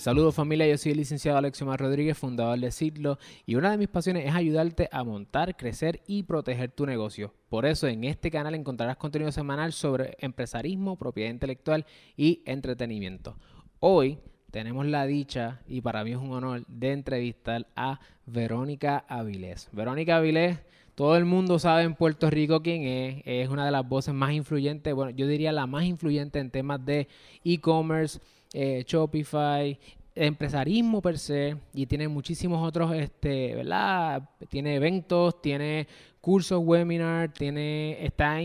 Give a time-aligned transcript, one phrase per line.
[0.00, 3.76] Saludos familia, yo soy el licenciado Alexio Mar Rodríguez, fundador de Citlo, y una de
[3.76, 7.34] mis pasiones es ayudarte a montar, crecer y proteger tu negocio.
[7.50, 11.84] Por eso en este canal encontrarás contenido semanal sobre empresarismo, propiedad intelectual
[12.16, 13.36] y entretenimiento.
[13.78, 14.16] Hoy
[14.50, 19.68] tenemos la dicha, y para mí es un honor, de entrevistar a Verónica Avilés.
[19.70, 20.60] Verónica Avilés,
[20.94, 24.32] todo el mundo sabe en Puerto Rico quién es, es una de las voces más
[24.32, 27.06] influyentes, bueno, yo diría la más influyente en temas de
[27.44, 28.18] e-commerce
[28.52, 29.78] eh, Shopify,
[30.14, 34.28] empresarismo per se y tiene muchísimos otros, este, ¿verdad?
[34.48, 35.86] Tiene eventos, tiene
[36.20, 38.38] cursos, webinar, tiene, está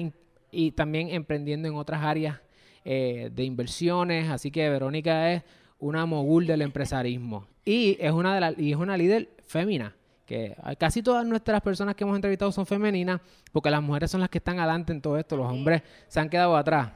[0.51, 2.39] y también emprendiendo en otras áreas
[2.85, 5.43] eh, de inversiones, así que Verónica es
[5.79, 9.93] una mogul del empresarismo y es una de las y es una líder femina
[10.25, 14.29] que casi todas nuestras personas que hemos entrevistado son femeninas porque las mujeres son las
[14.29, 16.91] que están adelante en todo esto, los hombres se han quedado atrás.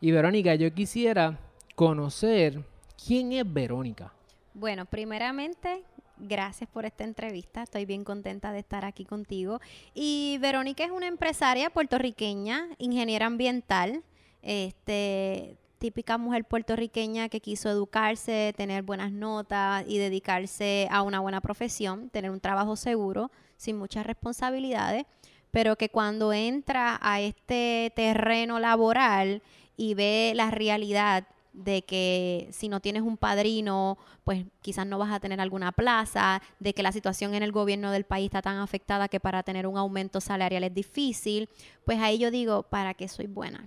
[0.00, 1.38] Y Verónica, yo quisiera
[1.80, 2.62] conocer
[3.06, 4.12] quién es Verónica.
[4.52, 5.82] Bueno, primeramente,
[6.18, 7.62] gracias por esta entrevista.
[7.62, 9.60] Estoy bien contenta de estar aquí contigo.
[9.94, 14.02] Y Verónica es una empresaria puertorriqueña, ingeniera ambiental,
[14.42, 21.40] este, típica mujer puertorriqueña que quiso educarse, tener buenas notas y dedicarse a una buena
[21.40, 25.06] profesión, tener un trabajo seguro, sin muchas responsabilidades,
[25.50, 29.40] pero que cuando entra a este terreno laboral
[29.78, 35.12] y ve la realidad de que si no tienes un padrino, pues quizás no vas
[35.12, 38.58] a tener alguna plaza, de que la situación en el gobierno del país está tan
[38.58, 41.48] afectada que para tener un aumento salarial es difícil,
[41.84, 43.64] pues ahí yo digo, ¿para qué soy buena?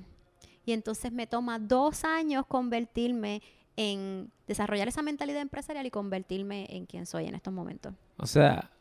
[0.66, 3.42] Y entonces me toma dos años convertirme
[3.76, 7.94] en desarrollar esa mentalidad empresarial y convertirme en quien soy en estos momentos.
[8.18, 8.72] O sea,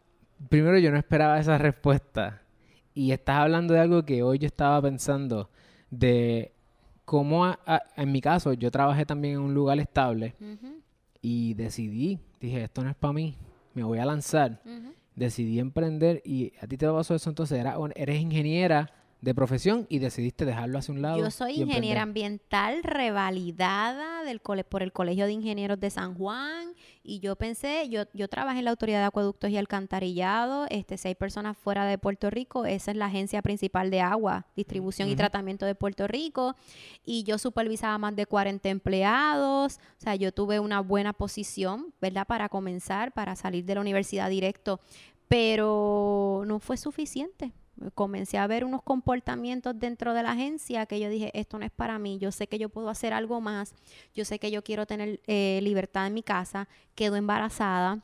[0.49, 2.43] primero yo no esperaba esa respuesta
[2.95, 5.51] y estás hablando de algo que hoy yo estaba pensando
[5.91, 6.53] de
[7.05, 7.57] como
[7.97, 10.35] en mi caso, yo trabajé también en un lugar estable
[11.21, 13.37] y decidí, dije, esto no es para mí,
[13.75, 14.63] me voy a lanzar.
[15.15, 18.91] Decidí emprender y a ti te pasó eso entonces, era, eres ingeniera
[19.21, 21.19] de profesión y decidiste dejarlo hacia un lado.
[21.19, 26.75] Yo soy ingeniera ambiental revalidada del cole, por el Colegio de Ingenieros de San Juan
[27.05, 31.17] y yo pensé, yo, yo trabajé en la Autoridad de Acueductos y Alcantarillado, este, seis
[31.17, 35.67] personas fuera de Puerto Rico, esa es la agencia principal de agua, distribución y tratamiento
[35.67, 36.55] de Puerto Rico
[37.05, 42.27] y yo supervisaba más de 40 empleados, o sea, yo tuve una buena posición, ¿verdad?
[42.27, 44.81] Para comenzar, para salir de la universidad directo,
[45.29, 47.53] pero no fue suficiente
[47.95, 51.71] comencé a ver unos comportamientos dentro de la agencia que yo dije, esto no es
[51.71, 53.75] para mí, yo sé que yo puedo hacer algo más,
[54.15, 58.01] yo sé que yo quiero tener eh, libertad en mi casa, quedo embarazada,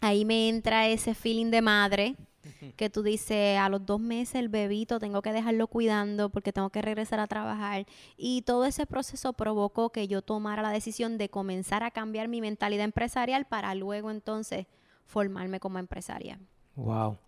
[0.00, 2.16] ahí me entra ese feeling de madre
[2.76, 6.70] que tú dices, a los dos meses el bebito tengo que dejarlo cuidando porque tengo
[6.70, 7.86] que regresar a trabajar.
[8.16, 12.40] Y todo ese proceso provocó que yo tomara la decisión de comenzar a cambiar mi
[12.40, 14.66] mentalidad empresarial para luego entonces
[15.04, 16.38] formarme como empresaria.
[16.76, 17.18] Wow.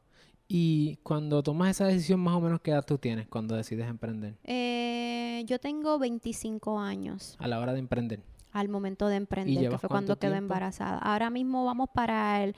[0.48, 4.34] Y cuando tomas esa decisión, más o menos, ¿qué edad tú tienes cuando decides emprender?
[4.44, 7.36] Eh, yo tengo 25 años.
[7.38, 8.22] A la hora de emprender.
[8.52, 10.98] Al momento de emprender, que fue cuando quedé embarazada.
[10.98, 12.56] Ahora mismo vamos para el,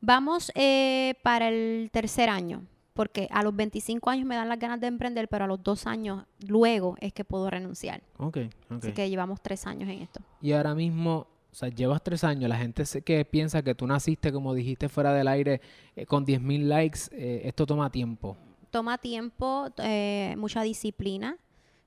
[0.00, 2.62] vamos eh, para el tercer año,
[2.94, 5.88] porque a los 25 años me dan las ganas de emprender, pero a los dos
[5.88, 8.02] años luego es que puedo renunciar.
[8.18, 8.38] Ok,
[8.70, 8.84] ok.
[8.84, 10.20] Así que llevamos tres años en esto.
[10.40, 11.26] Y ahora mismo
[11.56, 15.14] o sea, llevas tres años, la gente que piensa que tú naciste, como dijiste, fuera
[15.14, 15.62] del aire,
[15.96, 18.36] eh, con 10.000 likes, eh, esto toma tiempo.
[18.70, 21.38] Toma tiempo, eh, mucha disciplina.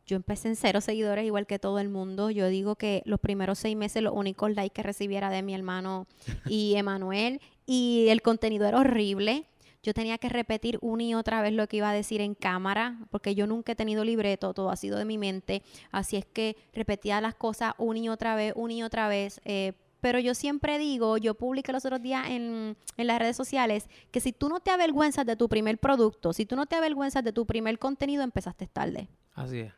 [0.07, 2.31] Yo empecé en cero seguidores, igual que todo el mundo.
[2.31, 6.07] Yo digo que los primeros seis meses los únicos likes que recibiera de mi hermano
[6.47, 7.40] y Emanuel.
[7.68, 9.46] y el contenido era horrible
[9.84, 13.00] yo tenía que repetir una y otra vez lo que iba a decir en cámara,
[13.09, 16.57] porque yo nunca he tenido libreto, todo ha sido de mi mente, así es que
[16.73, 19.41] repetía las cosas una y otra vez, una y otra vez.
[19.45, 23.89] Eh, pero yo siempre digo, yo publiqué los otros días en, en, las redes sociales,
[24.12, 27.23] que si tú no te avergüenzas de tu primer producto, si tú no te avergüenzas
[27.23, 29.09] de tu primer contenido, empezaste tarde.
[29.34, 29.73] Así es.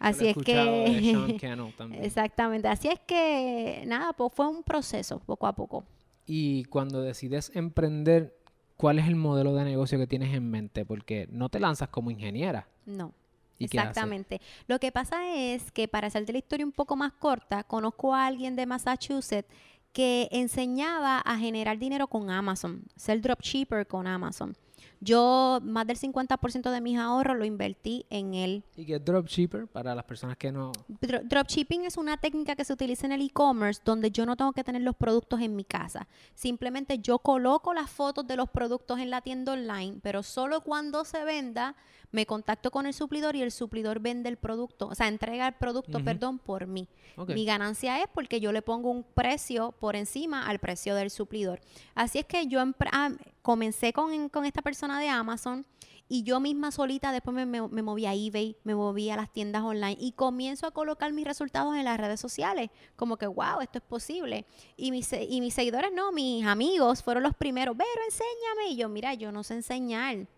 [0.00, 1.12] Así es que...
[2.00, 2.68] Exactamente.
[2.68, 5.84] Así es que, nada, pues fue un proceso, poco a poco.
[6.26, 8.34] Y cuando decides emprender,
[8.80, 10.86] ¿cuál es el modelo de negocio que tienes en mente?
[10.86, 12.66] Porque no te lanzas como ingeniera.
[12.86, 13.12] No.
[13.58, 14.40] Exactamente.
[14.68, 18.24] Lo que pasa es que para hacerte la historia un poco más corta, conozco a
[18.24, 19.52] alguien de Massachusetts
[19.92, 24.56] que enseñaba a generar dinero con Amazon, ser dropshipper con Amazon.
[25.00, 28.62] Yo más del 50% de mis ahorros lo invertí en él.
[28.76, 30.72] ¿Y qué es dropshipper para las personas que no...?
[31.00, 34.52] Dro- Dropshipping es una técnica que se utiliza en el e-commerce donde yo no tengo
[34.52, 36.06] que tener los productos en mi casa.
[36.34, 41.04] Simplemente yo coloco las fotos de los productos en la tienda online, pero solo cuando
[41.04, 41.76] se venda
[42.12, 45.54] me contacto con el suplidor y el suplidor vende el producto, o sea, entrega el
[45.54, 46.88] producto, perdón, por mí.
[47.28, 51.60] Mi ganancia es porque yo le pongo un precio por encima al precio del suplidor.
[51.94, 52.60] Así es que yo
[52.90, 53.10] ah,
[53.50, 55.66] comencé con, con esta persona de Amazon
[56.08, 59.32] y yo misma solita después me, me- me moví a eBay, me moví a las
[59.32, 62.70] tiendas online y comienzo a colocar mis resultados en las redes sociales.
[62.94, 64.46] Como que, wow, esto es posible.
[64.76, 68.70] Y mis, y mis seguidores, no, mis amigos fueron los primeros, pero enséñame.
[68.72, 70.28] Y yo, mira, yo no sé enseñar.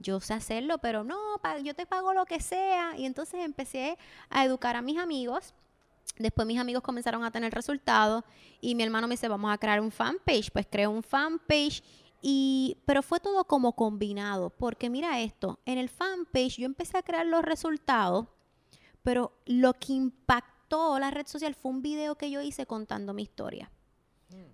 [0.00, 1.16] Yo sé hacerlo, pero no,
[1.62, 2.96] yo te pago lo que sea.
[2.98, 3.96] Y entonces empecé
[4.28, 5.54] a educar a mis amigos.
[6.18, 8.24] Después mis amigos comenzaron a tener resultados
[8.60, 10.50] y mi hermano me dice, vamos a crear un fanpage.
[10.50, 11.82] Pues creé un fanpage
[12.22, 17.02] y, pero fue todo como combinado, porque mira esto, en el fanpage yo empecé a
[17.02, 18.26] crear los resultados,
[19.02, 23.22] pero lo que impactó la red social fue un video que yo hice contando mi
[23.22, 23.70] historia.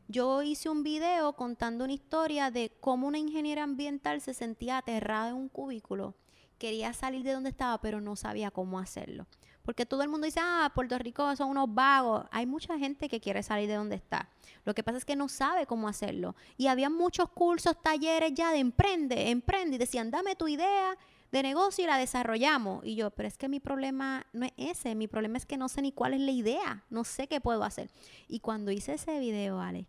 [0.08, 5.30] Yo hice un video contando una historia de cómo una ingeniera ambiental se sentía aterrada
[5.30, 6.14] en un cubículo,
[6.58, 9.26] quería salir de donde estaba, pero no sabía cómo hacerlo.
[9.64, 12.26] Porque todo el mundo dice, ah, Puerto Rico son unos vagos.
[12.30, 14.28] Hay mucha gente que quiere salir de donde está.
[14.64, 16.34] Lo que pasa es que no sabe cómo hacerlo.
[16.56, 19.76] Y había muchos cursos, talleres ya de emprende, emprende.
[19.76, 20.96] Y decían, dame tu idea
[21.30, 22.84] de negocio y la desarrollamos.
[22.84, 24.94] Y yo, pero es que mi problema no es ese.
[24.94, 26.84] Mi problema es que no sé ni cuál es la idea.
[26.90, 27.88] No sé qué puedo hacer.
[28.28, 29.86] Y cuando hice ese video, Ale,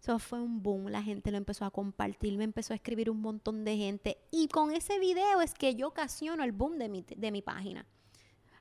[0.00, 0.88] eso fue un boom.
[0.88, 4.18] La gente lo empezó a compartir, me empezó a escribir un montón de gente.
[4.30, 7.86] Y con ese video es que yo ocasiono el boom de mi, de mi página.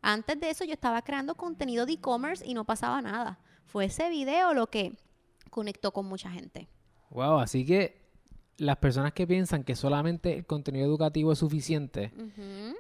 [0.02, 3.40] Antes de eso yo estaba creando contenido de e-commerce y no pasaba nada.
[3.66, 4.94] Fue ese video lo que
[5.50, 6.68] conectó con mucha gente.
[7.10, 8.00] Wow, así que
[8.58, 12.12] las personas que piensan que solamente el contenido educativo es suficiente,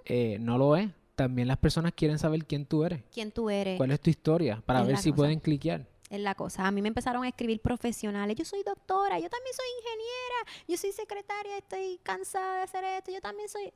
[0.05, 0.89] eh, no lo es.
[1.15, 3.75] También las personas quieren saber quién tú eres, ¿Quién tú eres?
[3.77, 5.17] cuál es tu historia, para Es ver si cosa.
[5.17, 5.85] pueden cliquear.
[6.09, 6.65] Es la cosa.
[6.65, 8.35] A mí me empezaron a escribir profesionales.
[8.37, 13.11] Yo soy doctora, yo también soy ingeniera, yo soy secretaria, estoy cansada de hacer esto,
[13.11, 13.71] yo también soy...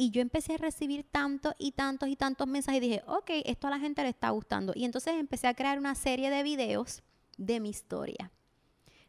[0.00, 3.66] Y yo empecé a recibir tantos y tantos y tantos mensajes y dije, ok, esto
[3.66, 4.72] a la gente le está gustando.
[4.76, 7.02] Y entonces empecé a crear una serie de videos
[7.36, 8.30] de mi historia,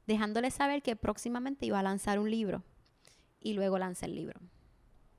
[0.08, 2.64] dejándoles saber que próximamente iba a lanzar un libro.
[3.40, 4.40] Y luego lancé el libro.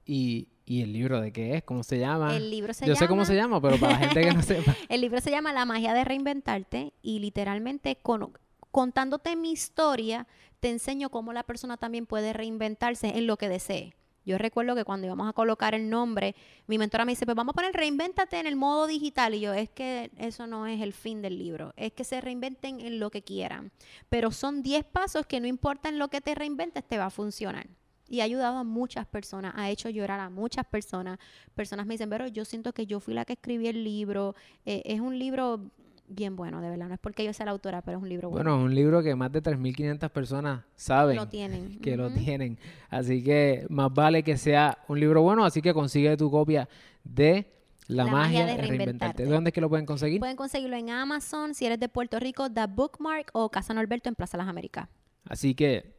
[0.05, 2.37] Y, y el libro de qué es, cómo se llama.
[2.37, 2.99] El libro se Yo llama...
[2.99, 4.75] sé cómo se llama, pero para la gente que no sepa.
[4.89, 8.37] El libro se llama La magia de reinventarte y literalmente con-
[8.73, 10.27] contándote mi historia
[10.59, 13.95] te enseño cómo la persona también puede reinventarse en lo que desee.
[14.25, 16.35] Yo recuerdo que cuando íbamos a colocar el nombre,
[16.67, 19.35] mi mentora me dice, pues vamos a poner reinvéntate en el modo digital.
[19.35, 22.81] Y yo, es que eso no es el fin del libro, es que se reinventen
[22.81, 23.73] en lo que quieran.
[24.09, 27.11] Pero son 10 pasos que no importa en lo que te reinventes, te va a
[27.11, 27.67] funcionar.
[28.09, 31.19] Y ha ayudado a muchas personas, ha hecho llorar a muchas personas.
[31.55, 34.35] Personas me dicen, pero yo siento que yo fui la que escribí el libro.
[34.67, 35.71] Eh, es un libro
[36.11, 36.89] bien bueno, de verdad.
[36.89, 38.51] No es porque yo sea la autora, pero es un libro bueno.
[38.51, 41.79] Bueno, es un libro que más de 3.500 personas saben lo tienen.
[41.83, 42.59] que lo tienen.
[42.91, 46.69] Así que más vale que sea un libro bueno, así que consigue tu copia
[47.05, 47.47] de
[47.87, 48.77] La, magia, de reinventarte.
[48.77, 49.25] reinventarte.
[49.25, 50.19] ¿Dónde es que lo pueden conseguir?
[50.21, 54.15] Pueden conseguirlo en Amazon, si eres de Puerto Rico, The Bookmark o Casa Norberto en
[54.15, 54.89] Plaza Las Américas.
[55.29, 55.95] Así que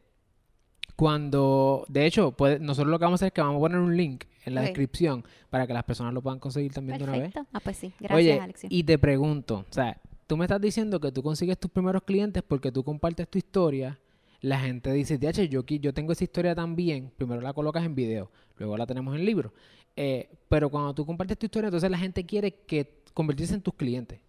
[0.96, 3.78] cuando, de hecho, puede- nosotros lo que vamos a hacer es que vamos a poner
[3.78, 7.18] un link en la descripción para que las personas lo puedan conseguir también de una
[7.18, 7.34] vez.
[7.52, 7.92] Ah, pues sí.
[7.98, 8.68] Gracias, Oye, Alexio.
[8.72, 12.42] y te pregunto, o sea, tú me estás diciendo que tú consigues tus primeros clientes
[12.42, 13.98] porque tú compartes tu historia.
[14.40, 17.12] La gente dice, DH, yo, yo tengo esa historia también.
[17.16, 19.52] Primero la colocas en video, luego la tenemos en libro.
[19.94, 23.74] Eh, pero cuando tú compartes tu historia, entonces la gente quiere que convertirse en tus
[23.74, 24.20] clientes.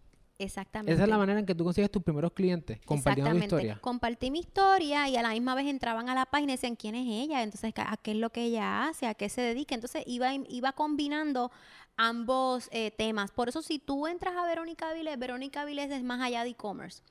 [0.43, 0.93] Exactamente.
[0.93, 3.79] Esa es la manera en que tú consigues tus primeros clientes, compartiendo tu historia.
[3.81, 6.95] Compartí mi historia y a la misma vez entraban a la página y decían quién
[6.95, 9.75] es ella, entonces a qué es lo que ella hace, a qué se dedica.
[9.75, 11.51] Entonces iba, iba combinando
[11.97, 13.31] ambos eh, temas.
[13.31, 17.01] Por eso si tú entras a Verónica Vilés, Verónica Vilés es más allá de e-commerce.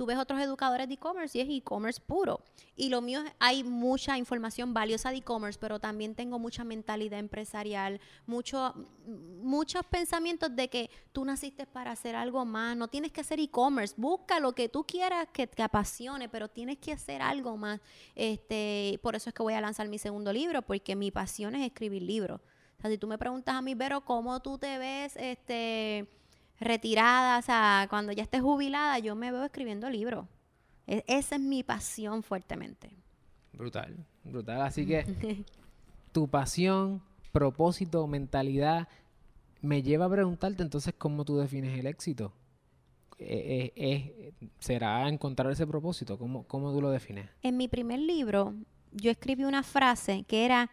[0.00, 2.40] Tú ves otros educadores de e-commerce y es e-commerce puro.
[2.74, 8.00] Y lo mío, hay mucha información valiosa de e-commerce, pero también tengo mucha mentalidad empresarial,
[8.24, 13.40] mucho, muchos pensamientos de que tú naciste para hacer algo más, no tienes que hacer
[13.40, 17.78] e-commerce, busca lo que tú quieras que te apasione, pero tienes que hacer algo más.
[18.14, 21.66] Este, por eso es que voy a lanzar mi segundo libro, porque mi pasión es
[21.66, 22.40] escribir libros.
[22.78, 26.08] O sea, si tú me preguntas a mí, Vero, ¿cómo tú te ves este,
[26.60, 27.38] retirada?
[27.38, 30.26] O sea, cuando ya estés jubilada, yo me veo escribiendo libros.
[30.86, 32.90] E- esa es mi pasión fuertemente.
[33.52, 34.62] Brutal, brutal.
[34.62, 35.04] Así que
[36.12, 37.02] tu pasión,
[37.32, 38.88] propósito, mentalidad,
[39.62, 42.32] me lleva a preguntarte entonces cómo tú defines el éxito.
[43.18, 46.18] Eh, eh, eh, ¿Será encontrar ese propósito?
[46.18, 47.28] ¿Cómo, ¿Cómo tú lo defines?
[47.42, 48.54] En mi primer libro,
[48.92, 50.70] yo escribí una frase que era,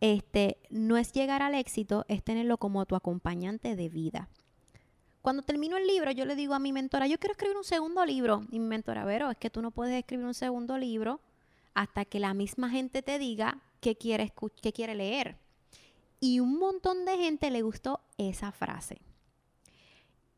[0.00, 4.28] este, no es llegar al éxito, es tenerlo como tu acompañante de vida.
[5.22, 8.04] Cuando termino el libro, yo le digo a mi mentora, yo quiero escribir un segundo
[8.04, 8.46] libro.
[8.50, 11.20] Y mi mentora, Vero, es que tú no puedes escribir un segundo libro
[11.74, 14.32] hasta que la misma gente te diga qué quiere,
[14.62, 15.36] qué quiere leer.
[16.20, 19.00] Y un montón de gente le gustó esa frase.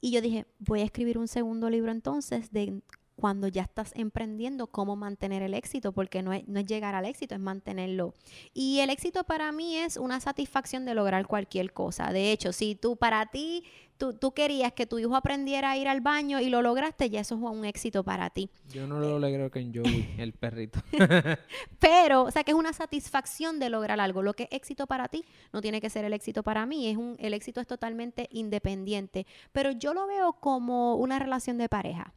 [0.01, 2.81] Y yo dije, voy a escribir un segundo libro entonces de
[3.21, 7.05] cuando ya estás emprendiendo, cómo mantener el éxito, porque no es, no es, llegar al
[7.05, 8.15] éxito, es mantenerlo.
[8.55, 12.13] Y el éxito para mí es una satisfacción de lograr cualquier cosa.
[12.13, 13.63] De hecho, si tú para ti,
[13.99, 17.21] tú, tú querías que tu hijo aprendiera a ir al baño y lo lograste, ya
[17.21, 18.49] eso es un éxito para ti.
[18.73, 20.81] Yo no lo logro que en Joey, el perrito.
[21.79, 24.23] Pero, o sea, que es una satisfacción de lograr algo.
[24.23, 26.89] Lo que es éxito para ti no tiene que ser el éxito para mí.
[26.89, 29.27] Es un, el éxito es totalmente independiente.
[29.53, 32.15] Pero yo lo veo como una relación de pareja.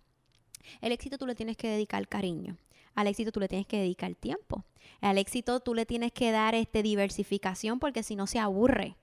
[0.82, 2.58] El éxito tú le tienes que dedicar cariño.
[2.96, 4.66] Al éxito tú le tienes que dedicar tiempo.
[5.02, 8.98] Al éxito tú le tienes que dar este, diversificación porque si no se aburre.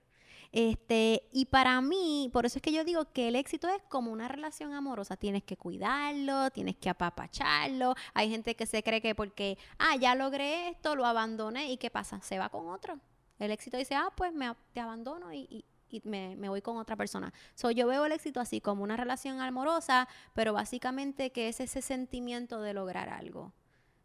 [0.53, 4.11] Este, y para mí, por eso es que yo digo que el éxito es como
[4.11, 5.17] una relación amorosa.
[5.17, 7.95] Tienes que cuidarlo, tienes que apapacharlo.
[8.15, 11.91] Hay gente que se cree que porque, ah, ya logré esto, lo abandoné y ¿qué
[11.91, 12.21] pasa?
[12.23, 12.99] Se va con otro.
[13.39, 15.65] El éxito dice, ah, pues me, te abandono y, y
[16.05, 17.33] me, me, voy con otra persona.
[17.55, 21.83] So, yo veo el éxito así como una relación amorosa, pero básicamente que es ese
[21.83, 23.53] sentimiento de lograr algo.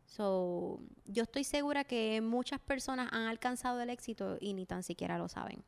[0.05, 5.17] So, yo estoy segura que muchas personas han alcanzado el éxito y ni tan siquiera
[5.17, 5.63] lo saben.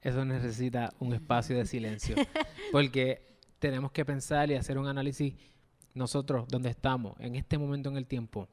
[0.00, 2.14] Eso necesita un espacio de silencio,
[2.72, 5.34] porque tenemos que pensar y hacer un análisis
[5.94, 8.48] nosotros, donde estamos, en este momento en el tiempo,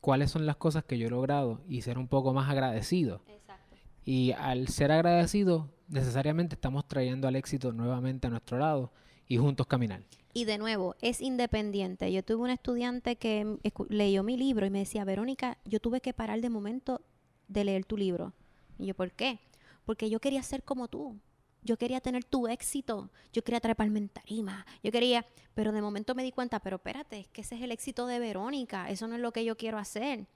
[0.00, 3.22] cuáles son las cosas que yo he logrado y ser un poco más agradecido.
[4.10, 8.90] Y al ser agradecidos, necesariamente estamos trayendo al éxito nuevamente a nuestro lado
[9.26, 10.00] y juntos caminar.
[10.32, 12.10] Y de nuevo, es independiente.
[12.10, 13.58] Yo tuve un estudiante que
[13.90, 17.02] leyó mi libro y me decía, Verónica, yo tuve que parar de momento
[17.48, 18.32] de leer tu libro.
[18.78, 19.40] Y yo, ¿por qué?
[19.84, 21.14] Porque yo quería ser como tú.
[21.62, 23.10] Yo quería tener tu éxito.
[23.34, 24.64] Yo quería treparme en tarima.
[24.82, 27.72] Yo quería, pero de momento me di cuenta, pero espérate, es que ese es el
[27.72, 28.88] éxito de Verónica.
[28.88, 30.26] Eso no es lo que yo quiero hacer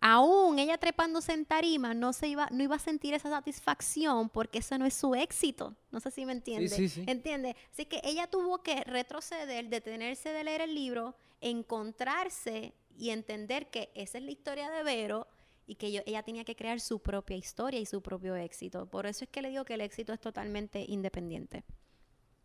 [0.00, 4.58] aún ella trepándose en tarima no se iba, no iba a sentir esa satisfacción porque
[4.58, 5.76] eso no es su éxito.
[5.90, 6.68] No sé si me entiende.
[6.68, 7.56] Sí, sí, ¿Entiende?
[7.72, 13.90] Así que ella tuvo que retroceder, detenerse de leer el libro, encontrarse y entender que
[13.94, 15.26] esa es la historia de Vero
[15.66, 18.86] y que ella tenía que crear su propia historia y su propio éxito.
[18.86, 21.64] Por eso es que le digo que el éxito es totalmente independiente.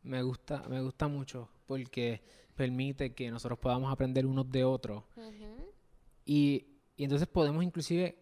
[0.03, 2.21] Me gusta, me gusta mucho porque
[2.55, 5.03] permite que nosotros podamos aprender unos de otros.
[6.25, 8.17] Y y entonces podemos inclusive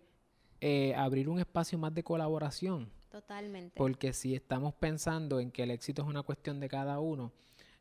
[0.62, 2.92] eh, abrir un espacio más de colaboración.
[3.10, 3.74] Totalmente.
[3.76, 7.32] Porque si estamos pensando en que el éxito es una cuestión de cada uno,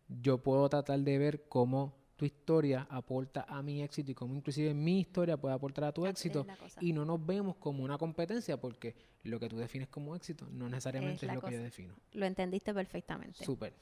[0.09, 4.75] yo puedo tratar de ver cómo tu historia aporta a mi éxito y cómo inclusive
[4.75, 6.45] mi historia puede aportar a tu éxito
[6.81, 10.69] y no nos vemos como una competencia porque lo que tú defines como éxito no
[10.69, 11.95] necesariamente es, lo que yo defino.
[12.15, 13.45] Lo entendiste perfectamente.
[13.45, 13.73] Súper.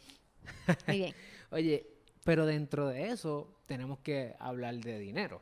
[0.87, 1.15] Muy bien.
[1.51, 1.87] Oye,
[2.25, 5.41] pero dentro de eso tenemos que hablar de dinero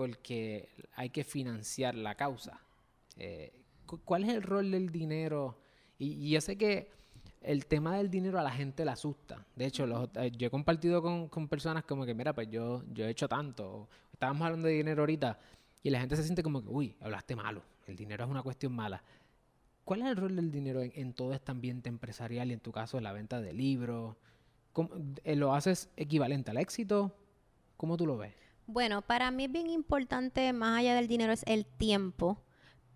[0.00, 2.58] porque hay que financiar la causa.
[3.18, 3.52] Eh,
[4.06, 5.58] ¿Cuál es el rol del dinero?
[5.98, 6.90] Y, yo sé que
[7.42, 9.44] el tema del dinero a la gente le asusta.
[9.54, 13.10] De hecho, eh, yo he compartido con, personas como que, mira, pues yo, yo he
[13.10, 13.90] hecho tanto.
[14.10, 15.38] Estábamos hablando de dinero ahorita
[15.82, 17.62] y la gente se siente como que, uy, hablaste malo.
[17.86, 19.04] El dinero es una cuestión mala.
[19.84, 22.96] ¿Cuál es el rol del dinero en, todo este ambiente empresarial y en tu caso
[22.96, 24.16] en la venta de libros?
[25.24, 27.14] Eh, ¿Lo haces equivalente al éxito?
[27.76, 28.32] ¿Cómo tú lo ves?
[28.72, 32.38] Bueno, para mí es bien importante, más allá del dinero, es el tiempo,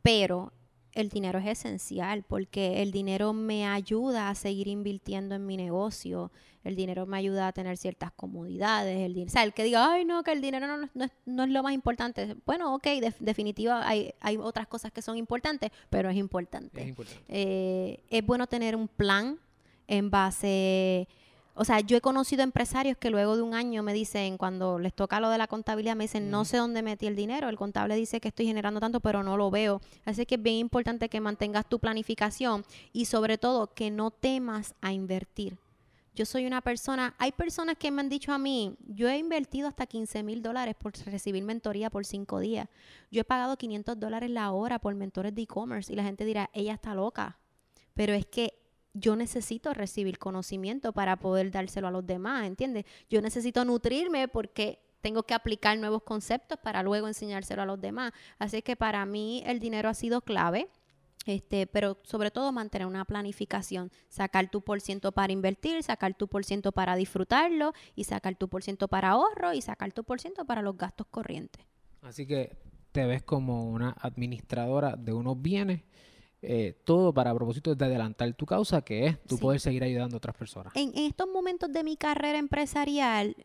[0.03, 0.53] pero
[0.93, 6.31] el dinero es esencial porque el dinero me ayuda a seguir invirtiendo en mi negocio,
[6.63, 10.05] el dinero me ayuda a tener ciertas comodidades, el o sea, el que diga, ay
[10.05, 12.37] no, que el dinero no, es, lo más importante.
[12.47, 16.83] Bueno, ok, de, definitiva hay, hay otras cosas que son importantes, pero es importante.
[16.83, 17.25] Es importante.
[17.27, 19.41] Eh, es bueno tener un plan
[19.89, 21.09] en base
[21.57, 24.93] o sea, yo he conocido empresarios que luego de un año me dicen, cuando les
[24.93, 27.49] toca lo de la contabilidad, me dicen, no sé dónde metí el dinero.
[27.49, 29.81] El contable dice que estoy generando tanto, pero no lo veo.
[30.05, 34.75] Así que es bien importante que mantengas tu planificación y sobre todo que no temas
[34.81, 35.57] a invertir.
[36.17, 39.67] Yo soy una persona, hay personas que me han dicho a mí, yo he invertido
[39.67, 42.69] hasta 15 mil dólares por recibir mentoría por cinco días.
[43.11, 46.51] Yo he pagado 500 dólares la hora por mentores de e-commerce y la gente dirá,
[46.53, 47.39] ella está loca.
[47.95, 48.64] Pero es que
[48.95, 52.85] yo necesito recibir conocimiento para poder dárselo a los demás, ¿entiendes?
[53.11, 58.13] Yo necesito nutrirme porque tengo que aplicar nuevos conceptos para luego enseñárselo a los demás.
[58.39, 60.69] Así que para mí el dinero ha sido clave.
[61.27, 66.29] Este, pero sobre todo mantener una planificación, sacar tu por ciento para invertir, sacar tu
[66.29, 70.21] por ciento para disfrutarlo y sacar tu por ciento para ahorro y sacar tu por
[70.21, 71.65] ciento para los gastos corrientes.
[72.03, 72.59] Así que
[72.93, 75.83] te ves como una administradora de unos bienes,
[76.47, 79.41] eh, todo para propósito de adelantar tu causa, que es tú Sí.
[79.43, 80.73] poder seguir ayudando a otras personas.
[80.77, 83.37] En, en estos momentos de mi carrera empresarial,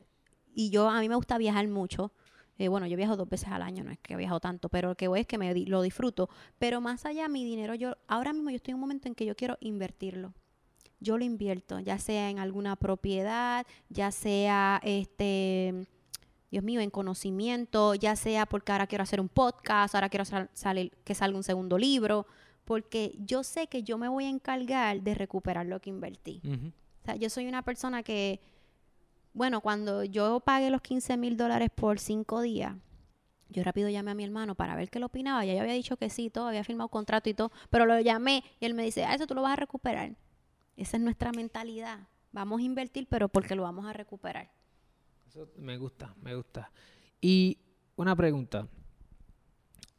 [0.53, 2.11] y yo a mí me gusta viajar mucho,
[2.57, 4.89] eh, bueno, yo viajo dos veces al año, no es que he viajado tanto, pero
[4.89, 6.29] lo que voy es que me di- lo disfruto.
[6.57, 9.25] Pero más allá, mi dinero, yo ahora mismo yo estoy en un momento en que
[9.25, 10.33] yo quiero invertirlo.
[10.99, 15.87] Yo lo invierto, ya sea en alguna propiedad, ya sea, este,
[16.51, 20.49] Dios mío, en conocimiento, ya sea porque ahora quiero hacer un podcast, ahora quiero sal-
[20.53, 22.25] salir, que salga un segundo libro,
[22.69, 26.39] porque yo sé que yo me voy a encargar de recuperar lo que invertí.
[27.01, 28.41] O sea, yo soy una persona que,
[29.33, 32.75] bueno, cuando yo pagué los 15 mil dólares por cinco días,
[33.49, 35.43] yo rápido llamé a mi hermano para ver qué lo opinaba.
[35.45, 38.43] Ya yo había dicho que sí, todo, había firmado contrato y todo, pero lo llamé
[38.59, 40.15] y él me dice, ah, eso tú lo vas a recuperar.
[40.77, 42.07] Esa es nuestra mentalidad.
[42.33, 44.51] Vamos a invertir, pero porque lo vamos a recuperar.
[45.27, 46.71] Eso me gusta, me gusta.
[47.19, 47.57] Y
[47.95, 48.67] una pregunta.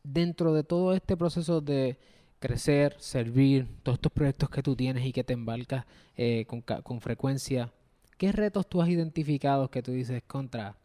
[0.05, 1.99] Dentro de todo este proceso de
[2.41, 5.85] crecer, servir, todos estos proyectos que tú tienes y que te embarcas
[6.17, 7.73] eh, con, con frecuencia,
[8.19, 10.77] ¿qué retos tú has identificado que tú dices contra?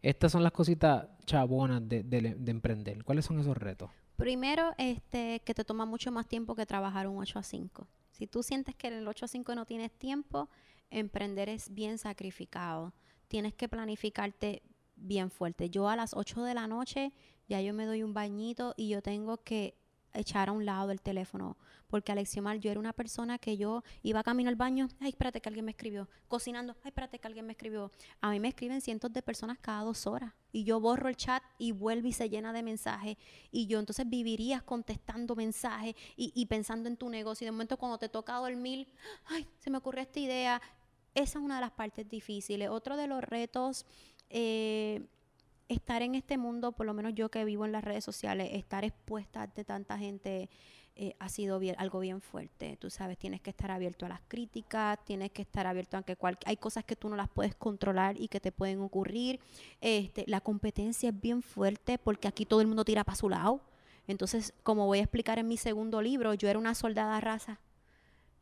[0.00, 3.02] Estas son las cositas chabonas de, de- de emprender.
[3.02, 3.90] ¿Cuáles son esos retos?
[4.16, 7.88] Primero, este, que te toma mucho más tiempo que trabajar un 8 a 5.
[8.12, 10.48] Si tú sientes que en el 8 a 5 no tienes tiempo,
[10.90, 12.92] emprender es bien sacrificado.
[13.28, 14.62] Tienes que planificarte
[14.96, 15.70] bien fuerte.
[15.70, 17.12] Yo a las 8 de la noche
[17.48, 19.74] ya yo me doy un bañito y yo tengo que
[20.14, 21.56] echar a un lado el teléfono.
[21.88, 25.48] Porque Alexiomar, yo era una persona que yo iba camino al baño, ay, espérate que
[25.48, 26.08] alguien me escribió.
[26.28, 27.90] Cocinando, ay, espérate que alguien me escribió.
[28.20, 30.34] A mí me escriben cientos de personas cada dos horas.
[30.52, 33.16] Y yo borro el chat y vuelve y se llena de mensajes.
[33.50, 37.44] Y yo entonces vivirías contestando mensajes y, y pensando en tu negocio.
[37.44, 38.86] Y de momento cuando te toca dormir,
[39.26, 40.60] ay, se me ocurrió esta idea.
[41.14, 42.68] Esa es una de las partes difíciles.
[42.68, 43.86] Otro de los retos,
[44.30, 45.08] eh,
[45.68, 48.84] estar en este mundo, por lo menos yo que vivo en las redes sociales, estar
[48.84, 50.48] expuesta ante tanta gente
[51.00, 52.76] eh, ha sido algo bien fuerte.
[52.76, 56.16] Tú sabes, tienes que estar abierto a las críticas, tienes que estar abierto a que
[56.44, 59.38] hay cosas que tú no las puedes controlar y que te pueden ocurrir.
[59.80, 63.60] Este, la competencia es bien fuerte porque aquí todo el mundo tira para su lado.
[64.08, 67.60] Entonces, como voy a explicar en mi segundo libro, yo era una soldada raza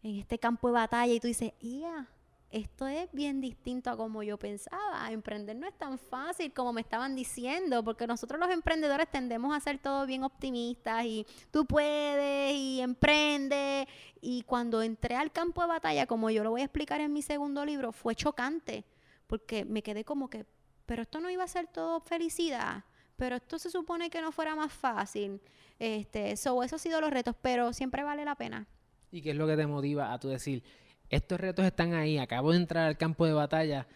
[0.03, 2.09] en este campo de batalla y tú dices, ¡ia!
[2.57, 5.13] Esto es bien distinto a como yo pensaba.
[5.13, 9.61] Emprender no es tan fácil como me estaban diciendo, porque nosotros los emprendedores tendemos a
[9.61, 13.87] ser todos bien optimistas y tú puedes y emprende.
[14.23, 17.21] Y cuando entré al campo de batalla, como yo lo voy a explicar en mi
[17.21, 18.87] segundo libro, fue chocante,
[19.27, 20.47] porque me quedé como que,
[20.87, 22.85] pero esto no iba a ser todo felicidad,
[23.17, 25.43] pero esto se supone que no fuera más fácil.
[25.79, 28.67] Este, so, eso ha sido los retos, pero siempre vale la pena.
[29.11, 30.63] ¿Y qué es lo que te motiva a tú decir,
[31.11, 33.87] estos retos están ahí, acabo de entrar al campo de batalla,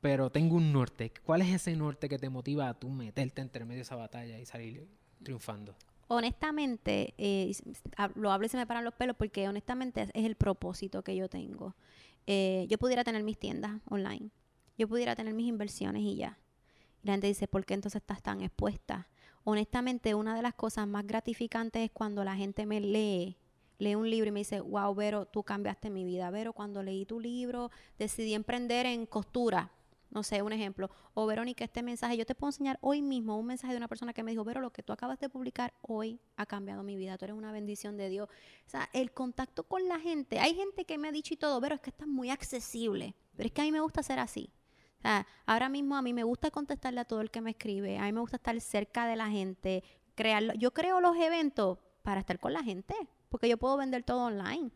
[0.00, 1.12] pero tengo un norte?
[1.24, 4.38] ¿Cuál es ese norte que te motiva a tú meterte entre medio de esa batalla
[4.38, 4.88] y salir
[5.22, 5.74] triunfando?
[6.12, 7.52] honestamente, eh,
[8.16, 11.14] lo hablo y se me paran los pelos porque honestamente es, es el propósito que
[11.14, 11.76] yo tengo.
[12.26, 14.30] Eh, yo pudiera tener mis tiendas online,
[14.76, 16.36] yo pudiera tener mis inversiones y ya.
[17.04, 19.08] Y la gente dice, ¿por qué entonces estás tan expuesta?
[19.44, 23.36] Honestamente, una de las cosas más gratificantes es cuando la gente me lee,
[23.80, 26.30] lee un libro y me dice, wow, Vero, tú cambiaste mi vida.
[26.30, 29.72] Vero, cuando leí tu libro, decidí emprender en costura.
[30.10, 30.90] No sé, un ejemplo.
[31.14, 34.12] O Verónica, este mensaje, yo te puedo enseñar hoy mismo un mensaje de una persona
[34.12, 37.16] que me dijo, Vero, lo que tú acabas de publicar hoy ha cambiado mi vida.
[37.16, 38.28] Tú eres una bendición de Dios.
[38.66, 40.40] O sea, el contacto con la gente.
[40.40, 43.14] Hay gente que me ha dicho y todo, Vero, es que estás muy accesible.
[43.36, 44.50] Pero es que a mí me gusta ser así.
[44.98, 47.96] O sea, ahora mismo a mí me gusta contestarle a todo el que me escribe.
[47.96, 49.84] A mí me gusta estar cerca de la gente.
[50.16, 50.52] Crearlo.
[50.54, 52.94] Yo creo los eventos para estar con la gente.
[53.30, 54.70] Porque yo puedo vender todo online.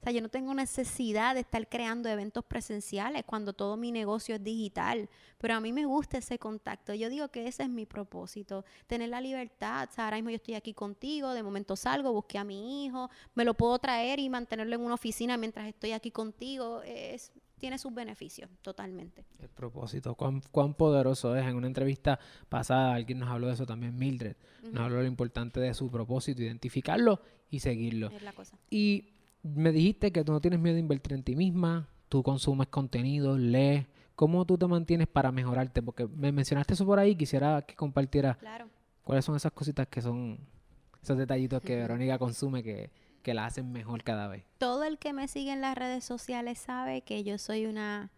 [0.00, 4.36] O sea, yo no tengo necesidad de estar creando eventos presenciales cuando todo mi negocio
[4.36, 5.08] es digital.
[5.38, 6.94] Pero a mí me gusta ese contacto.
[6.94, 9.88] Yo digo que ese es mi propósito, tener la libertad.
[9.90, 13.10] O sea, ahora mismo yo estoy aquí contigo, de momento salgo, busqué a mi hijo,
[13.34, 16.82] me lo puedo traer y mantenerlo en una oficina mientras estoy aquí contigo.
[16.82, 19.24] Es, tiene sus beneficios, totalmente.
[19.40, 21.46] El propósito, cuán, cuán poderoso es.
[21.46, 24.36] En una entrevista pasada alguien nos habló de eso también, Mildred.
[24.72, 28.08] Nos habló de lo importante de su propósito, identificarlo y seguirlo.
[28.08, 28.58] Es la cosa.
[28.70, 29.08] Y
[29.42, 33.38] me dijiste que tú no tienes miedo de invertir en ti misma, tú consumes contenido,
[33.38, 33.86] lees.
[34.14, 35.82] ¿Cómo tú te mantienes para mejorarte?
[35.82, 38.66] Porque me mencionaste eso por ahí, quisiera que compartieras Claro.
[39.04, 40.38] cuáles son esas cositas que son,
[41.02, 42.90] esos detallitos que Verónica consume que,
[43.26, 44.44] que la hacen mejor cada vez.
[44.58, 48.12] Todo el que me sigue en las redes sociales sabe que yo soy una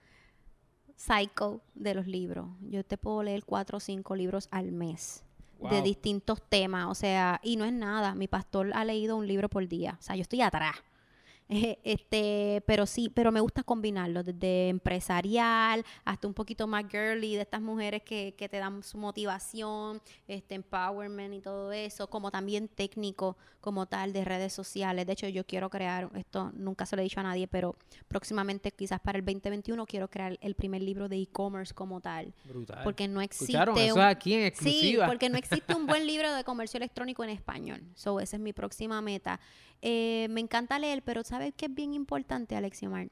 [0.97, 2.47] psycho de los libros.
[2.61, 5.25] Yo te puedo leer cuatro o cinco libros al mes
[5.71, 6.89] de distintos temas.
[6.89, 8.15] O sea, y no es nada.
[8.15, 9.97] Mi pastor ha leído un libro por día.
[9.99, 10.77] O sea, yo estoy atrás.
[11.49, 17.43] Este, pero sí, pero me gusta combinarlo, desde empresarial hasta un poquito más girly, de
[17.43, 22.69] estas mujeres que, que te dan su motivación, este empowerment y todo eso, como también
[22.69, 25.07] técnico como tal de redes sociales.
[25.07, 27.77] De hecho, yo quiero crear, esto nunca se lo he dicho a nadie, pero
[28.09, 32.33] próximamente quizás para el 2021 quiero crear el primer libro de e-commerce como tal.
[32.45, 32.81] Brutal.
[32.85, 33.57] Porque no existe
[33.93, 35.07] un- aquí en Sí, exclusiva.
[35.07, 37.83] porque no existe un buen libro de comercio electrónico en español.
[37.95, 39.41] So, esa es mi próxima meta.
[39.81, 43.09] Eh, me encanta leer, pero ¿sabes qué es bien importante, Alexiomar?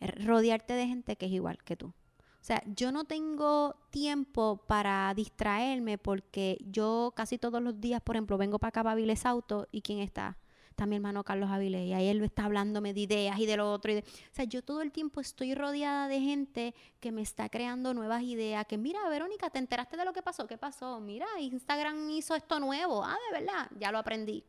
[0.00, 1.86] Rodearte de gente que es igual que tú.
[1.88, 8.16] O sea, yo no tengo tiempo para distraerme porque yo casi todos los días, por
[8.16, 10.38] ejemplo, vengo para acá para Avilés Auto y ¿quién está?
[10.68, 13.70] Está mi hermano Carlos Avilés y ahí él está hablándome de ideas y de lo
[13.70, 13.92] otro.
[13.92, 17.48] Y de- o sea, yo todo el tiempo estoy rodeada de gente que me está
[17.48, 18.66] creando nuevas ideas.
[18.66, 20.48] Que mira, Verónica, ¿te enteraste de lo que pasó?
[20.48, 20.98] ¿Qué pasó?
[20.98, 23.04] Mira, Instagram hizo esto nuevo.
[23.04, 24.42] Ah, de verdad, ya lo aprendí.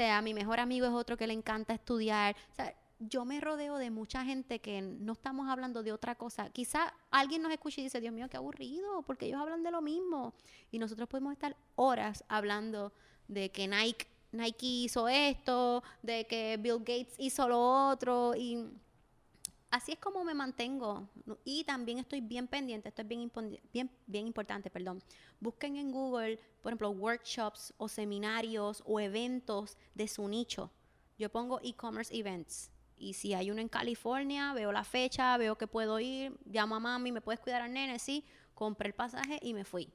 [0.00, 2.34] Sea, mi mejor amigo es otro que le encanta estudiar.
[2.52, 6.48] O sea, yo me rodeo de mucha gente que no estamos hablando de otra cosa.
[6.48, 9.82] Quizá alguien nos escuche y dice, Dios mío, qué aburrido, porque ellos hablan de lo
[9.82, 10.32] mismo.
[10.70, 12.94] Y nosotros podemos estar horas hablando
[13.28, 18.34] de que Nike, Nike hizo esto, de que Bill Gates hizo lo otro.
[18.34, 18.70] Y
[19.70, 21.08] así es como me mantengo.
[21.44, 23.30] Y también estoy bien pendiente, esto es bien,
[23.72, 25.02] bien, bien importante, perdón.
[25.38, 30.70] Busquen en Google, por ejemplo, workshops o seminarios o eventos de su nicho.
[31.18, 32.70] Yo pongo e-commerce events.
[32.96, 36.80] Y si hay uno en California, veo la fecha, veo que puedo ir, llamo a
[36.80, 37.98] mami, ¿me puedes cuidar al nene?
[37.98, 39.90] Sí, compré el pasaje y me fui.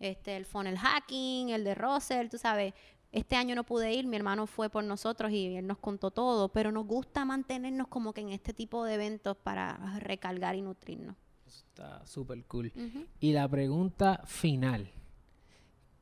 [0.00, 2.74] Este, el funnel hacking, el de Russell, tú sabes.
[3.12, 6.48] Este año no pude ir, mi hermano fue por nosotros y él nos contó todo,
[6.48, 11.14] pero nos gusta mantenernos como que en este tipo de eventos para recargar y nutrirnos.
[11.46, 12.72] Eso Está súper cool.
[13.20, 14.90] Y la pregunta final.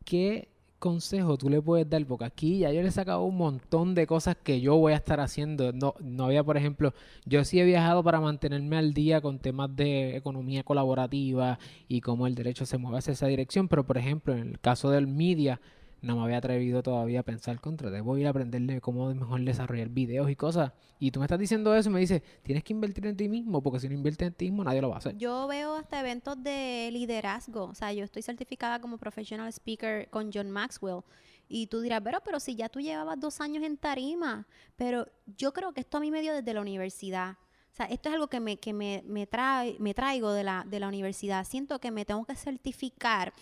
[0.05, 2.07] ¿Qué consejo tú le puedes dar?
[2.07, 4.96] Porque aquí ya yo le he sacado un montón de cosas que yo voy a
[4.96, 5.73] estar haciendo.
[5.73, 6.94] No, no había, por ejemplo,
[7.25, 12.29] yo sí he viajado para mantenerme al día con temas de economía colaborativa y cómo
[12.29, 13.66] el derecho se mueve hacia esa dirección.
[13.66, 15.61] Pero, por ejemplo, en el caso del media,
[16.02, 17.90] no me había atrevido todavía a pensar contra.
[17.90, 20.72] Debo ir a aprenderle cómo mejor desarrollar videos y cosas.
[20.98, 23.62] Y tú me estás diciendo eso y me dices, tienes que invertir en ti mismo,
[23.62, 25.16] porque si no inviertes en ti mismo, nadie lo va a hacer.
[25.16, 27.64] Yo veo hasta eventos de liderazgo.
[27.64, 31.02] O sea, yo estoy certificada como professional speaker con John Maxwell.
[31.48, 34.46] Y tú dirás, pero, pero si ya tú llevabas dos años en tarima.
[34.76, 37.36] Pero yo creo que esto a mí me dio desde la universidad.
[37.72, 39.28] O sea, esto es algo que me, que me, me,
[39.78, 41.44] me traigo de la, de la universidad.
[41.44, 43.32] Siento que me tengo que certificar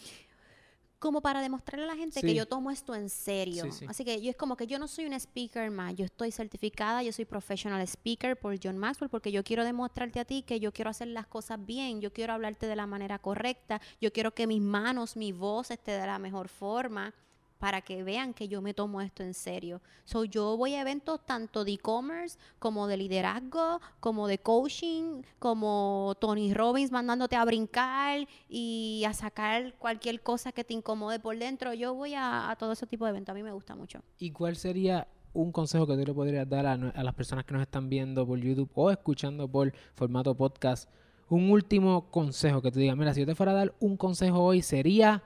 [0.98, 3.64] como para demostrarle a la gente que yo tomo esto en serio.
[3.64, 3.86] Sí, sí.
[3.88, 7.02] Así que yo es como que yo no soy una speaker más, yo estoy certificada,
[7.02, 10.72] yo soy professional speaker por John Maxwell porque yo quiero demostrarte a ti que yo
[10.72, 14.46] quiero hacer las cosas bien, yo quiero hablarte de la manera correcta, yo quiero que
[14.46, 17.14] mis manos, mi voz esté de la mejor forma
[17.58, 19.80] para que vean que yo me tomo esto en serio.
[20.04, 26.14] So, yo voy a eventos tanto de e-commerce como de liderazgo, como de coaching, como
[26.20, 31.74] Tony Robbins mandándote a brincar y a sacar cualquier cosa que te incomode por dentro.
[31.74, 33.32] Yo voy a, todo ese tipo de eventos.
[33.32, 34.02] A mí me gusta mucho.
[34.18, 37.52] ¿Y cuál sería un consejo que tú le podrías dar a, a las personas que
[37.52, 40.88] nos están viendo por YouTube o escuchando por formato podcast?
[41.28, 44.42] Un último consejo que tú digas, mira, si yo te fuera a dar un consejo
[44.42, 45.22] hoy sería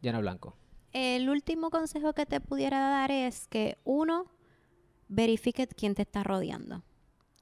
[0.00, 0.56] Llana Blanco.
[0.92, 4.26] El último consejo que te pudiera dar es que uno,
[5.08, 6.82] verifique quién te está rodeando.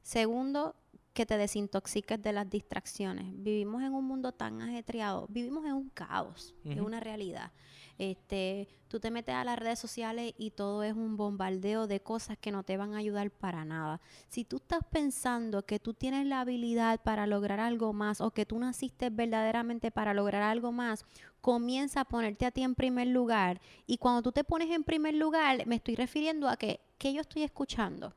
[0.03, 0.75] Segundo,
[1.13, 3.27] que te desintoxiques de las distracciones.
[3.43, 6.87] Vivimos en un mundo tan ajetreado, vivimos en un caos, es Ujú.
[6.87, 7.53] una realidad.
[8.01, 12.39] Este, tú te metes a las redes sociales y todo es un bombardeo de cosas
[12.39, 14.01] que no te van a ayudar para nada.
[14.31, 18.47] Si tú estás pensando que tú tienes la habilidad para lograr algo más o que
[18.47, 21.05] tú naciste verdaderamente para lograr algo más,
[21.43, 23.61] comienza a ponerte a ti en primer lugar.
[23.87, 27.21] Y cuando tú te pones en primer lugar, me estoy refiriendo a que, ¿qué yo
[27.21, 28.15] estoy escuchando?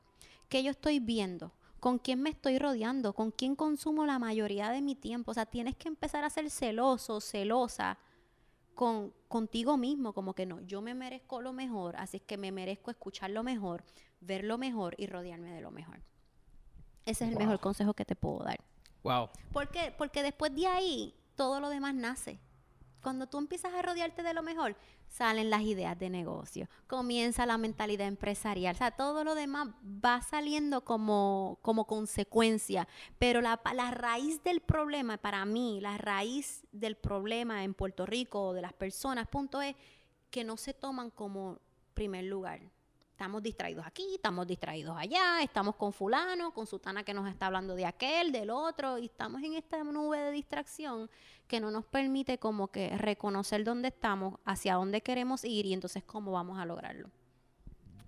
[0.47, 1.51] ¿Qué yo estoy viendo?
[1.81, 3.11] ¿Con quién me estoy rodeando?
[3.11, 5.31] ¿Con quién consumo la mayoría de mi tiempo?
[5.31, 7.97] O sea, tienes que empezar a ser celoso, celosa
[8.73, 12.51] con, contigo mismo, como que no, yo me merezco lo mejor, así es que me
[12.51, 13.83] merezco escuchar lo mejor,
[14.21, 16.01] ver lo mejor y rodearme de lo mejor.
[17.05, 17.39] Ese es el Wow.
[17.39, 18.59] mejor consejo que te puedo dar.
[19.03, 19.29] Wow.
[19.51, 19.93] ¿Por qué?
[19.97, 22.39] Porque después de ahí todo lo demás nace.
[23.03, 24.75] Cuando tú empiezas a rodearte de lo mejor,
[25.09, 30.21] salen las ideas de negocio, comienza la mentalidad empresarial, o sea, todo lo demás va
[30.21, 32.87] saliendo como, como consecuencia,
[33.19, 38.41] pero la, la raíz del problema, para mí, la raíz del problema en Puerto Rico
[38.47, 39.75] o de las personas, punto es
[40.31, 41.59] que no se toman como
[41.93, 42.61] primer lugar.
[43.23, 47.73] Estamos distraídos aquí, estamos distraídos allá, estamos con fulano, con sutana que nos está hablando
[47.73, 51.09] de aquel, del otro, y estamos en esta nube de distracción
[51.47, 56.03] que no nos permite como que reconocer dónde estamos, hacia dónde queremos ir y entonces
[56.03, 57.11] cómo vamos a lograrlo.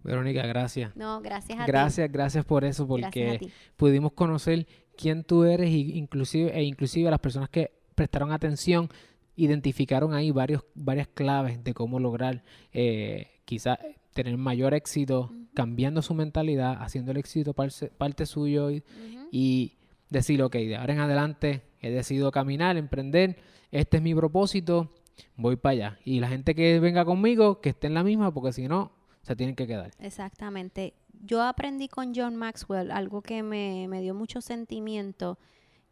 [0.04, 0.94] Verónica, gracias.
[0.98, 2.90] No, gracias a Gracias, gracias por eso, ti.
[2.90, 3.52] Porque ti.
[3.78, 8.90] pudimos conocer quién tú eres y inclusive, e inclusive las personas que prestaron atención
[9.38, 13.80] identificaron ahí varios, varias claves de cómo lograr eh, quizás
[14.16, 19.74] tener mayor éxito, cambiando su mentalidad, haciendo el éxito parte, parte suyo y
[20.10, 23.38] decir, ok, de ahora en adelante he decidido caminar, emprender,
[23.72, 24.92] este es mi propósito,
[25.36, 26.00] voy para allá.
[26.06, 29.36] Y la gente que venga conmigo, que esté en la misma, porque si no, se
[29.36, 29.92] tienen que quedar.
[30.00, 30.94] Exactamente.
[31.26, 35.38] Yo aprendí con John Maxwell algo que me, me dio mucho sentimiento.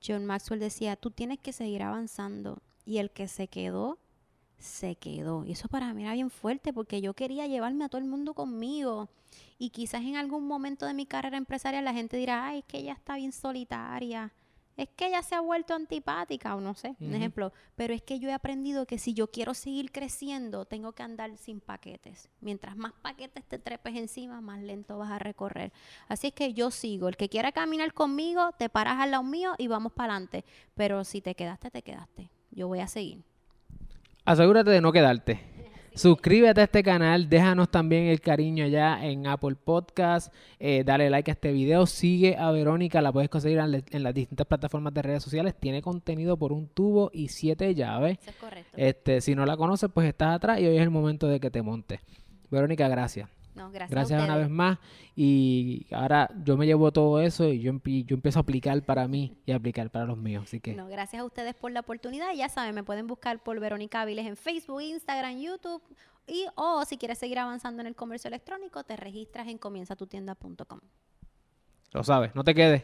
[0.06, 2.62] John Maxwell decía, tú tienes que seguir avanzando.
[2.86, 3.98] Y el que se quedó,
[4.58, 5.46] se quedó.
[5.46, 8.34] Y eso para mí era bien fuerte porque yo quería llevarme a todo el mundo
[8.34, 9.10] conmigo.
[9.58, 12.78] Y quizás en algún momento de mi carrera empresarial la gente dirá, ay, es que
[12.78, 14.34] ella está bien solitaria.
[14.76, 17.54] Es que ella se ha vuelto antipática o no sé, un ejemplo.
[17.76, 21.38] Pero es que yo he aprendido que si yo quiero seguir creciendo, tengo que andar
[21.38, 22.30] sin paquetes.
[22.42, 25.72] Mientras más paquetes te trepes encima, más lento vas a recorrer.
[26.08, 27.08] Así es que yo sigo.
[27.08, 30.44] El que quiera caminar conmigo, te paras al lado mío y vamos para adelante.
[30.74, 32.32] Pero si te quedaste, te quedaste.
[32.50, 33.24] Yo voy a seguir.
[34.26, 35.42] Asegúrate de no quedarte.
[35.96, 41.30] Suscríbete a este canal, déjanos también el cariño ya en Apple Podcast, eh, dale like
[41.30, 45.22] a este video, sigue a Verónica, la puedes conseguir en las distintas plataformas de redes
[45.22, 48.18] sociales, tiene contenido por un tubo y siete llaves.
[48.22, 48.72] Eso es correcto.
[48.76, 51.52] Este, si no la conoces, pues estás atrás y hoy es el momento de que
[51.52, 52.00] te montes.
[52.50, 53.30] Verónica, gracias.
[53.56, 54.80] No, gracias, Gracias a una vez más.
[55.16, 59.08] Y ahora yo me llevo todo eso y yo, empi- yo empiezo a aplicar para
[59.08, 60.44] mí y a aplicar para los míos.
[60.48, 62.34] Así que No, gracias a ustedes por la oportunidad.
[62.36, 65.82] Ya saben, me pueden buscar por Verónica Áviles en Facebook, Instagram, YouTube.
[66.26, 70.80] Y o si quieres seguir avanzando en el comercio electrónico, te registras en comienzatutienda.com.
[71.92, 72.84] lo sabes, no te quedes.